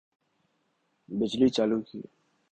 [1.09, 1.99] بجلی چالو کی